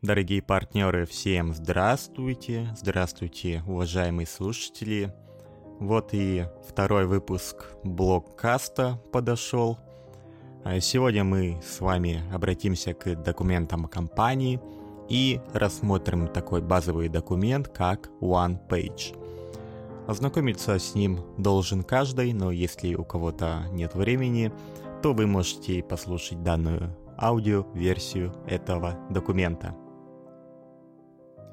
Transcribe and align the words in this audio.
Дорогие 0.00 0.40
партнеры, 0.40 1.06
всем 1.06 1.52
здравствуйте, 1.52 2.68
здравствуйте, 2.76 3.64
уважаемые 3.66 4.28
слушатели. 4.28 5.12
Вот 5.80 6.10
и 6.12 6.46
второй 6.68 7.06
выпуск 7.06 7.72
блоккаста 7.82 9.02
подошел. 9.12 9.76
А 10.62 10.78
сегодня 10.78 11.24
мы 11.24 11.60
с 11.66 11.80
вами 11.80 12.22
обратимся 12.32 12.94
к 12.94 13.16
документам 13.16 13.86
компании 13.86 14.60
и 15.08 15.40
рассмотрим 15.52 16.28
такой 16.28 16.62
базовый 16.62 17.08
документ, 17.08 17.66
как 17.66 18.08
One 18.20 18.56
Page. 18.68 19.18
Ознакомиться 20.06 20.78
с 20.78 20.94
ним 20.94 21.24
должен 21.38 21.82
каждый, 21.82 22.32
но 22.34 22.52
если 22.52 22.94
у 22.94 23.04
кого-то 23.04 23.64
нет 23.72 23.96
времени, 23.96 24.52
то 25.02 25.12
вы 25.12 25.26
можете 25.26 25.82
послушать 25.82 26.44
данную 26.44 26.96
аудиоверсию 27.20 28.32
этого 28.46 28.96
документа. 29.10 29.74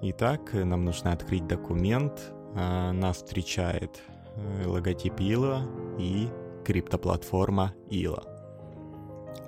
Итак, 0.01 0.53
нам 0.53 0.85
нужно 0.85 1.11
открыть 1.13 1.47
документ. 1.47 2.33
А, 2.55 2.91
нас 2.91 3.17
встречает 3.17 4.01
э, 4.35 4.67
логотип 4.67 5.19
ИЛА 5.19 5.63
и 5.97 6.29
криптоплатформа 6.63 7.73
ИЛА. 7.89 8.23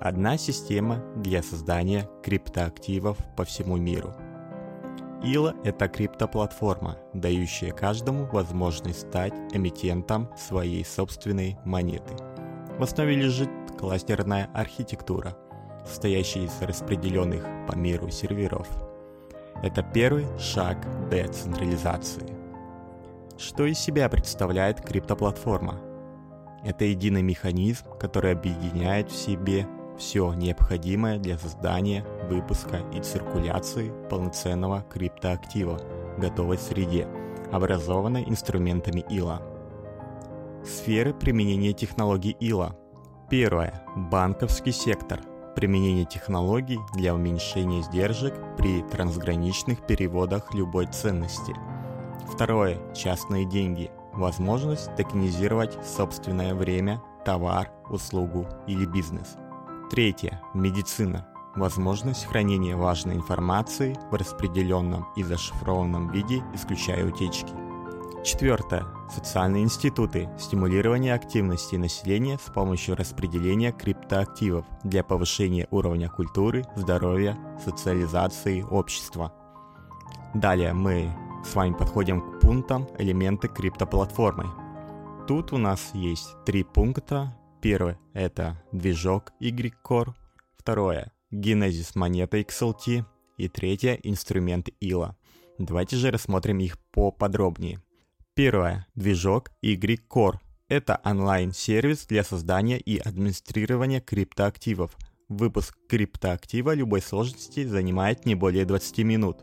Одна 0.00 0.36
система 0.36 1.02
для 1.16 1.42
создания 1.42 2.08
криптоактивов 2.22 3.18
по 3.36 3.44
всему 3.44 3.76
миру– 3.76 4.14
ИЛА– 5.22 5.56
это 5.64 5.88
криптоплатформа, 5.88 6.96
дающая 7.12 7.72
каждому 7.72 8.26
возможность 8.26 9.00
стать 9.00 9.32
эмитентом 9.52 10.30
своей 10.36 10.84
собственной 10.84 11.58
монеты. 11.64 12.14
В 12.78 12.82
основе 12.84 13.16
лежит 13.16 13.50
кластерная 13.76 14.48
архитектура, 14.54 15.36
состоящая 15.84 16.44
из 16.44 16.62
распределенных 16.62 17.44
по 17.66 17.74
миру 17.74 18.10
серверов. 18.10 18.68
Это 19.62 19.82
первый 19.82 20.26
шаг 20.38 20.78
децентрализации. 21.10 22.22
Что 23.36 23.66
из 23.66 23.78
себя 23.78 24.08
представляет 24.08 24.80
криптоплатформа? 24.80 25.80
Это 26.64 26.84
единый 26.84 27.22
механизм, 27.22 27.84
который 27.98 28.32
объединяет 28.32 29.10
в 29.10 29.16
себе 29.16 29.66
все 29.98 30.32
необходимое 30.34 31.18
для 31.18 31.36
создания, 31.38 32.04
выпуска 32.28 32.78
и 32.92 33.00
циркуляции 33.00 33.92
полноценного 34.08 34.82
криптоактива 34.82 35.78
в 36.16 36.20
готовой 36.20 36.58
среде, 36.58 37.08
образованной 37.50 38.24
инструментами 38.28 39.04
ИЛА. 39.08 39.42
Сферы 40.64 41.14
применения 41.14 41.72
технологий 41.72 42.36
ИЛА. 42.38 42.76
Первое. 43.28 43.82
Банковский 43.96 44.72
сектор. 44.72 45.20
Применение 45.56 46.04
технологий 46.04 46.78
для 46.94 47.14
уменьшения 47.14 47.82
сдержек 47.82 48.34
при 48.58 48.82
трансграничных 48.82 49.86
переводах 49.86 50.52
любой 50.52 50.86
ценности. 50.86 51.54
Второе. 52.30 52.78
Частные 52.92 53.46
деньги. 53.46 53.90
Возможность 54.12 54.94
токенизировать 54.96 55.78
собственное 55.86 56.54
время, 56.54 57.00
товар, 57.24 57.70
услугу 57.88 58.46
или 58.66 58.84
бизнес– 58.84 59.36
Третье. 59.90 60.42
Медицина. 60.52 61.26
Возможность 61.56 62.26
хранения 62.26 62.76
важной 62.76 63.14
информации 63.14 63.96
в 64.10 64.14
распределенном 64.14 65.06
и 65.16 65.22
зашифрованном 65.22 66.12
виде, 66.12 66.42
исключая 66.54 67.06
утечки. 67.06 67.67
Четвертое. 68.28 68.84
Социальные 69.08 69.62
институты. 69.62 70.28
Стимулирование 70.38 71.14
активности 71.14 71.76
населения 71.76 72.36
с 72.36 72.52
помощью 72.52 72.94
распределения 72.94 73.72
криптоактивов 73.72 74.66
для 74.84 75.02
повышения 75.02 75.66
уровня 75.70 76.10
культуры, 76.10 76.66
здоровья, 76.76 77.38
социализации 77.64 78.60
общества. 78.60 79.32
Далее 80.34 80.74
мы 80.74 81.10
с 81.42 81.54
вами 81.54 81.72
подходим 81.72 82.20
к 82.20 82.40
пунктам 82.40 82.86
элементы 82.98 83.48
криптоплатформы. 83.48 84.44
Тут 85.26 85.54
у 85.54 85.56
нас 85.56 85.92
есть 85.94 86.28
три 86.44 86.64
пункта, 86.64 87.34
Первое– 87.62 87.98
это 88.12 88.62
движок 88.72 89.32
Y-Core. 89.40 90.12
Второе– 90.58 91.12
генезис 91.30 91.94
монеты 91.94 92.42
XLT. 92.42 93.06
И 93.38 93.48
третье– 93.48 93.98
инструмент 94.02 94.68
ILA. 94.82 95.14
Давайте 95.56 95.96
же 95.96 96.10
рассмотрим 96.10 96.58
их 96.58 96.78
поподробнее. 96.92 97.80
Первое– 98.38 98.86
движок 98.94 99.50
Y-Core. 99.62 100.36
Это 100.68 101.00
онлайн-сервис 101.04 102.06
для 102.06 102.22
создания 102.22 102.78
и 102.78 102.96
администрирования 102.96 104.00
криптоактивов. 104.00 104.96
Выпуск 105.28 105.76
криптоактива 105.88 106.72
любой 106.72 107.02
сложности 107.02 107.64
занимает 107.64 108.26
не 108.26 108.36
более 108.36 108.64
20 108.64 108.98
минут. 108.98 109.42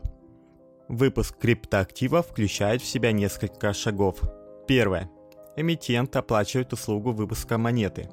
Выпуск 0.88 1.36
криптоактива 1.38 2.22
включает 2.22 2.80
в 2.80 2.86
себя 2.86 3.12
несколько 3.12 3.74
шагов. 3.74 4.18
Первое 4.66 5.10
эмитент 5.58 6.16
оплачивает 6.16 6.72
услугу 6.72 7.12
выпуска 7.12 7.58
монеты. 7.58 8.08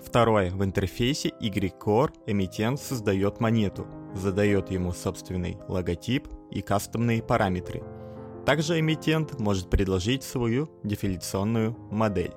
Второе. 0.00 0.52
В 0.52 0.62
интерфейсе 0.62 1.32
Y-Core 1.40 2.12
эмитент 2.28 2.78
создает 2.78 3.40
монету, 3.40 3.88
задает 4.14 4.70
ему 4.70 4.92
собственный 4.92 5.58
логотип 5.66 6.28
и 6.52 6.62
кастомные 6.62 7.20
параметры. 7.20 7.82
Также 8.46 8.80
эмитент 8.80 9.38
может 9.38 9.70
предложить 9.70 10.22
свою 10.22 10.70
дефиляционную 10.82 11.76
модель. 11.90 12.32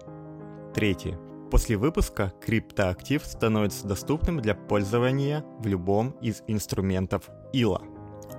Третье. 0.73 1.17
После 1.49 1.77
выпуска 1.77 2.33
криптоактив 2.41 3.23
становится 3.25 3.87
доступным 3.87 4.41
для 4.41 4.55
пользования 4.55 5.45
в 5.59 5.67
любом 5.67 6.11
из 6.21 6.41
инструментов 6.47 7.29
ИЛА. 7.53 7.81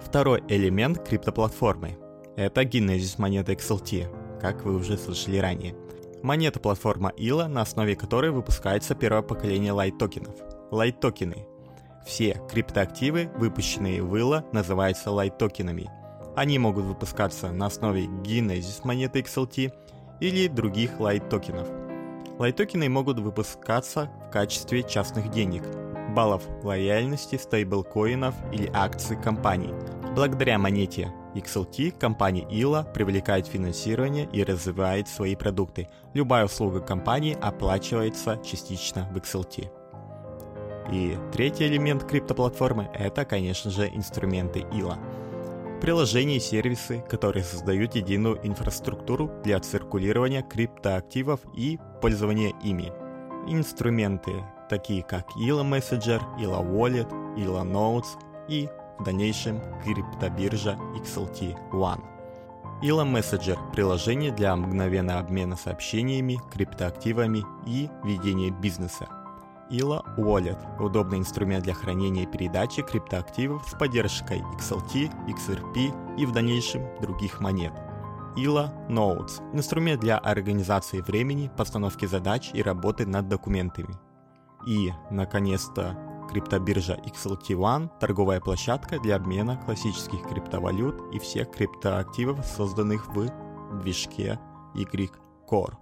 Второй 0.05 0.43
элемент 0.49 1.07
криптоплатформы– 1.07 1.97
это 2.37 2.65
генезис 2.65 3.19
монеты 3.19 3.53
XLT, 3.53 4.41
как 4.41 4.65
вы 4.65 4.75
уже 4.77 4.99
слышали 4.99 5.39
ранее– 5.39 5.77
монета 6.25 6.59
платформа 6.59 7.13
ILA, 7.17 7.47
на 7.47 7.61
основе 7.61 7.95
которой 7.95 8.31
выпускается 8.31 8.95
первое 8.95 9.23
поколение 9.23 9.73
лайт-токенов. 9.73 10.35
Лайт-токены. 10.71 11.47
Все 12.07 12.41
криптоактивы, 12.51 13.31
выпущенные 13.37 14.03
в 14.03 14.15
ILA, 14.15 14.45
называются 14.53 15.11
лайт-токенами. 15.11 15.91
Они 16.37 16.59
могут 16.59 16.85
выпускаться 16.85 17.53
на 17.53 17.67
основе 17.67 18.07
Genesis 18.07 18.81
монеты 18.83 19.21
XLT 19.21 19.73
или 20.21 20.49
других 20.49 20.99
лайт-токенов. 20.99 21.69
Лайт-токены 22.39 22.89
могут 22.89 23.21
выпускаться 23.21 24.11
в 24.27 24.33
качестве 24.33 24.83
частных 24.83 25.31
денег, 25.31 25.63
баллов 26.15 26.43
лояльности, 26.65 27.37
стейблкоинов 27.37 28.35
или 28.53 28.69
акций 28.73 29.17
компаний. 29.17 29.73
Благодаря 30.17 30.59
монете 30.59 31.13
XLT 31.37 31.99
компания 31.99 32.45
ILA 32.51 32.93
привлекает 32.93 33.47
финансирование 33.47 34.29
и 34.33 34.43
развивает 34.43 35.09
свои 35.09 35.37
продукты. 35.37 35.89
Любая 36.15 36.47
услуга 36.47 36.81
компании 36.81 37.37
оплачивается 37.41 38.41
частично 38.45 39.09
в 39.13 39.17
XLT. 39.17 39.71
И 40.93 41.17
третий 41.33 41.67
элемент 41.67 42.05
криптоплатформы– 42.05 42.91
это, 42.95 43.25
конечно 43.25 43.71
же, 43.71 43.89
инструменты 43.89 44.61
ILA. 44.73 44.99
Приложения 45.81 46.37
и 46.37 46.41
сервисы, 46.41 47.05
которые 47.09 47.45
создают 47.45 47.95
единую 47.95 48.41
инфраструктуру 48.47 49.31
для 49.45 49.61
циркулирования 49.61 50.43
криптоактивов 50.43 51.41
и 51.55 51.79
пользования 52.01 52.55
ими. 52.63 52.93
Инструменты, 53.47 54.45
такие 54.71 55.03
как 55.03 55.27
ILA 55.37 55.63
Messenger, 55.63 56.23
ILA 56.39 56.65
Wallet, 56.65 57.11
ILA 57.37 57.71
Notes 57.71 58.07
и 58.49 58.69
в 58.99 59.05
дальнейшем 59.05 59.61
криптобиржа 59.85 60.79
XLT 60.97 61.57
One. 61.73 62.03
Ила 62.83 63.05
Messenger– 63.05 63.59
приложение 63.73 64.31
для 64.31 64.55
мгновенного 64.55 65.21
обмена 65.21 65.57
сообщениями, 65.57 66.41
криптоактивами 66.53 67.45
и 67.67 67.89
ведения 68.05 68.51
бизнеса. 68.51 69.09
Ила 69.75 70.05
Wallet– 70.17 70.59
удобный 70.79 71.19
инструмент 71.19 71.65
для 71.65 71.75
хранения 71.75 72.23
и 72.23 72.27
передачи 72.27 72.81
криптоактивов 72.81 73.69
с 73.69 73.73
поддержкой 73.73 74.41
XLT, 74.57 75.11
XRP 75.27 76.17
и 76.17 76.27
в 76.27 76.31
дальнейшем 76.31 76.87
других 77.01 77.41
монет. 77.41 77.73
Ила 78.37 78.73
Notes– 78.89 79.43
инструмент 79.53 80.01
для 80.01 80.19
организации 80.19 81.01
времени, 81.01 81.51
постановки 81.57 82.07
задач 82.07 82.51
и 82.55 82.63
работы 82.63 83.05
над 83.05 83.29
документами. 83.29 83.97
И, 84.65 84.93
наконец-то, 85.11 85.99
Криптобиржа 86.31 86.95
XLT 86.95 87.57
One– 87.57 87.91
торговая 88.01 88.41
площадка 88.41 89.01
для 89.01 89.17
обмена 89.17 89.57
классических 89.57 90.23
криптовалют 90.23 91.03
и 91.13 91.19
всех 91.19 91.51
криптоактивов, 91.51 92.47
созданных 92.47 93.09
в 93.09 93.29
движке 93.83 94.39
Y-Core. 94.77 95.75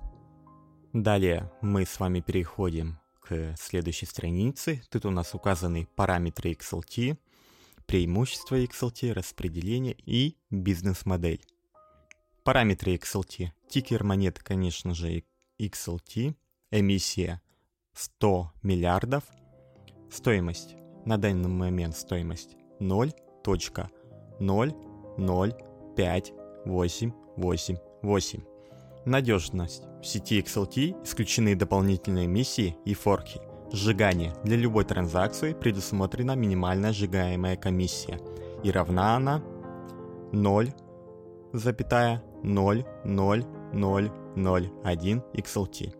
Далее 0.95 1.53
мы 1.61 1.85
с 1.85 2.01
вами 2.01 2.21
переходим 2.21 3.02
к 3.33 3.55
следующей 3.59 4.07
странице. 4.07 4.83
Тут 4.91 5.07
у 5.07 5.11
нас 5.11 5.35
указаны 5.35 5.87
параметры 5.97 6.53
XLT, 6.53 7.17
преимущества 7.87 8.57
XLT, 8.61 9.13
распределение 9.13 9.97
и 10.05 10.37
бизнес-модель. 10.51 11.45
Параметры 12.45 12.95
XLT. 12.95 13.51
Тикер 13.69 14.05
монеты, 14.05 14.43
конечно 14.43 14.95
же, 14.95 15.25
XLT. 15.59 16.35
Эмиссия 16.71 17.43
100 17.95 18.53
миллиардов– 18.63 19.25
Стоимость. 20.13 20.77
На 21.07 21.17
данный 21.17 21.49
момент 21.49 21.97
стоимость 21.97 22.55
0.001 22.81 23.89
0, 24.41 24.75
0, 25.17 25.55
5, 25.97 26.33
8, 26.67 27.13
8, 27.37 27.77
8. 28.03 28.52
Надежность. 29.05 29.83
В 30.01 30.07
сети 30.07 30.41
XLT 30.41 31.03
исключены 31.03 31.57
дополнительные 31.57 32.29
миссии 32.29 32.77
и 32.85 32.95
форки. 32.95 33.41
Сжигание. 33.73 34.33
Для 34.45 34.57
любой 34.57 34.85
транзакции 34.85 35.55
предусмотрена 35.55 36.37
минимальная 36.37 36.93
сжигаемая 36.93 37.57
комиссия. 37.57 38.21
И 38.63 38.71
равна 38.71 39.17
она 39.17 39.43
0, 40.31 40.73
0, 41.53 42.23
0, 42.45 42.85
0, 43.75 44.13
0, 44.37 44.71
1 44.85 45.23
XLT. 45.35 45.93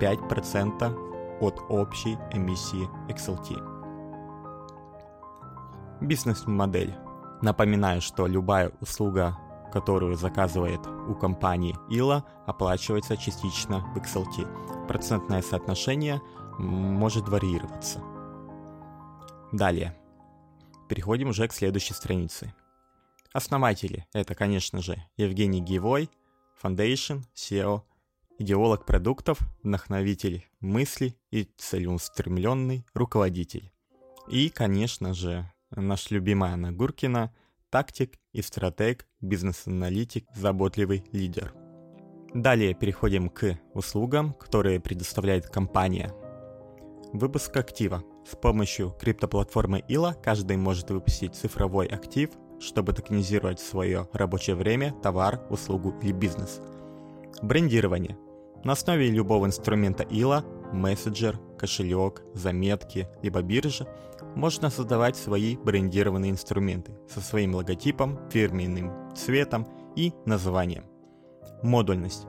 5% 0.00 1.40
от 1.40 1.62
общей 1.68 2.18
эмиссии 2.32 2.88
XLT. 3.08 3.74
Бизнес-модель. 6.00 6.94
Напоминаю, 7.42 8.00
что 8.00 8.26
любая 8.26 8.72
услуга 8.80 9.36
которую 9.74 10.14
заказывает 10.14 10.86
у 10.86 11.16
компании 11.16 11.76
ИЛА, 11.90 12.24
оплачивается 12.46 13.16
частично 13.16 13.80
в 13.80 13.98
XLT. 13.98 14.86
Процентное 14.86 15.42
соотношение 15.42 16.22
может 16.58 17.28
варьироваться. 17.28 18.00
Далее. 19.50 19.98
Переходим 20.88 21.30
уже 21.30 21.48
к 21.48 21.52
следующей 21.52 21.92
странице. 21.94 22.54
Основатели– 23.32 24.06
это, 24.12 24.36
конечно 24.36 24.80
же, 24.80 25.02
Евгений 25.16 25.60
Гивой, 25.60 26.08
Foundation, 26.62 27.24
SEO, 27.34 27.82
идеолог 28.38 28.86
продуктов, 28.86 29.40
вдохновитель 29.64 30.46
мысли 30.60 31.16
и 31.32 31.50
целеустремленный 31.58 32.86
руководитель. 32.94 33.72
И, 34.28 34.50
конечно 34.50 35.14
же, 35.14 35.52
наш 35.72 36.12
любимый 36.12 36.50
Анна 36.50 36.70
Гуркина– 36.70 37.34
тактик 37.74 38.20
и 38.32 38.40
стратег, 38.40 39.04
бизнес-аналитик, 39.20 40.28
заботливый 40.32 41.02
лидер. 41.10 41.52
Далее 42.32 42.72
переходим 42.72 43.28
к 43.28 43.58
услугам, 43.74 44.32
которые 44.34 44.78
предоставляет 44.78 45.48
компания. 45.48 46.14
Выпуск 47.12 47.56
актива. 47.56 48.04
С 48.30 48.36
помощью 48.36 48.94
криптоплатформы 49.00 49.82
ILA 49.88 50.14
каждый 50.22 50.56
может 50.56 50.90
выпустить 50.90 51.34
цифровой 51.34 51.88
актив, 51.88 52.30
чтобы 52.60 52.92
токенизировать 52.92 53.58
свое 53.58 54.08
рабочее 54.12 54.54
время, 54.54 54.94
товар, 55.02 55.44
услугу 55.50 55.96
или 56.00 56.12
бизнес. 56.12 56.60
Брендирование. 57.42 58.16
На 58.62 58.74
основе 58.74 59.10
любого 59.10 59.46
инструмента 59.46 60.04
ILA, 60.04 60.44
мессенджер, 60.72 61.40
кошелек, 61.58 62.22
заметки, 62.34 63.08
либо 63.20 63.42
биржа 63.42 63.88
можно 64.34 64.70
создавать 64.70 65.16
свои 65.16 65.56
брендированные 65.56 66.30
инструменты 66.30 66.92
со 67.08 67.20
своим 67.20 67.54
логотипом, 67.54 68.18
фирменным 68.30 68.92
цветом 69.14 69.66
и 69.96 70.12
названием. 70.26 70.84
Модульность. 71.62 72.26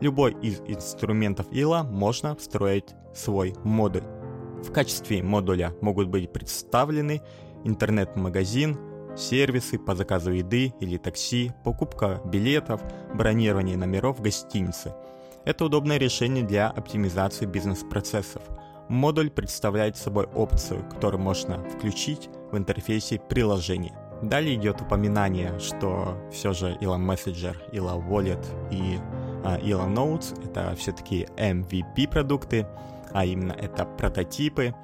Любой 0.00 0.32
из 0.42 0.60
инструментов 0.66 1.46
ИЛА 1.50 1.82
можно 1.84 2.36
встроить 2.36 2.94
свой 3.14 3.54
модуль. 3.64 4.04
В 4.62 4.70
качестве 4.70 5.22
модуля 5.22 5.74
могут 5.80 6.08
быть 6.08 6.32
представлены 6.32 7.22
интернет-магазин, 7.64 8.78
сервисы 9.16 9.78
по 9.78 9.94
заказу 9.94 10.32
еды 10.32 10.74
или 10.80 10.98
такси, 10.98 11.52
покупка 11.64 12.20
билетов, 12.26 12.82
бронирование 13.14 13.76
номеров 13.76 14.18
в 14.18 14.22
гостинице. 14.22 14.94
Это 15.46 15.64
удобное 15.64 15.96
решение 15.96 16.44
для 16.44 16.68
оптимизации 16.68 17.46
бизнес-процессов– 17.46 18.42
Модуль 18.88 19.30
представляет 19.30 19.96
собой 19.96 20.26
опцию, 20.26 20.84
которую 20.88 21.20
можно 21.20 21.58
включить 21.70 22.28
в 22.52 22.56
интерфейсе 22.56 23.18
приложения. 23.18 23.94
Далее 24.22 24.54
идет 24.54 24.80
упоминание, 24.80 25.58
что 25.58 26.16
все 26.32 26.52
же 26.52 26.78
Elon 26.80 27.04
Messenger, 27.04 27.56
Elon 27.72 28.08
Wallet 28.08 28.44
и 28.70 28.98
Elon 29.44 29.94
Notes 29.94 30.34
это 30.44 30.74
все-таки 30.76 31.28
MVP 31.36 32.08
продукты, 32.08 32.66
а 33.12 33.24
именно 33.24 33.52
это 33.52 33.84
прототипы. 33.84 34.74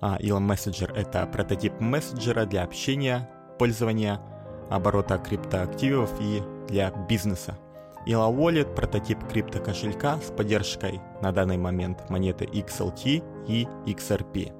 Uh, 0.00 0.20
Elon 0.20 0.46
Messenger 0.48 0.92
это 0.94 1.26
прототип 1.26 1.78
мессенджера 1.78 2.44
для 2.44 2.64
общения, 2.64 3.30
пользования, 3.58 4.20
оборота 4.68 5.18
криптоактивов 5.18 6.10
и 6.20 6.42
для 6.68 6.90
бизнеса. 7.08 7.56
Ила 8.04 8.28
Wallet– 8.30 8.74
прототип 8.76 9.18
криптокошелька 9.28 10.18
с 10.18 10.32
поддержкой 10.32 11.00
на 11.20 11.30
данный 11.30 11.56
момент 11.56 12.10
монеты 12.10 12.46
XLT 12.46 13.22
и 13.46 13.68
XRP. 13.86 14.52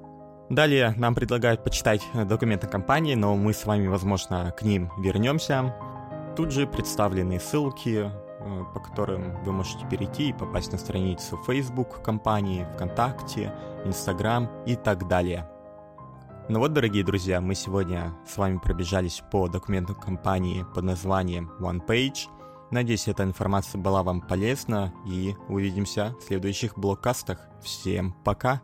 Далее 0.49 0.93
нам 0.97 1.13
предлагают 1.13 1.63
почитать 1.63 2.01
документы 2.13 2.67
компании, 2.67 3.15
но 3.15 3.35
мы 3.35 3.53
с 3.53 3.65
вами, 3.65 3.87
возможно, 3.87 4.53
к 4.57 4.61
ним 4.61 4.91
вернемся. 4.97 5.75
Тут 6.37 6.51
же 6.51 6.65
представлены 6.65 7.39
ссылки, 7.39 8.09
э, 8.09 8.63
по 8.73 8.79
которым 8.79 9.43
вы 9.43 9.51
можете 9.51 9.85
перейти 9.87 10.29
и 10.29 10.33
попасть 10.33 10.71
на 10.71 10.77
страницу 10.77 11.37
Facebook 11.45 12.01
компании, 12.01 12.65
ВКонтакте, 12.75 13.53
Instagram 13.83 14.49
и 14.65 14.75
так 14.75 15.07
далее. 15.09 15.49
Ну 16.47 16.59
вот, 16.59 16.71
дорогие 16.71 17.03
друзья, 17.03 17.41
мы 17.41 17.55
сегодня 17.55 18.13
с 18.25 18.37
вами 18.37 18.57
пробежались 18.57 19.21
по 19.31 19.49
документу 19.49 19.95
компании 19.95 20.65
под 20.73 20.85
названием 20.85 21.51
OnePage– 21.59 22.27
Надеюсь, 22.73 23.07
эта 23.07 23.21
информация 23.21 23.79
была 23.79 24.01
вам 24.01 24.19
полезна 24.19 24.91
и 25.05 25.35
увидимся 25.47 26.15
в 26.19 26.23
следующих 26.23 26.75
блоккастах. 26.75 27.39
Всем 27.61 28.15
пока! 28.23 28.63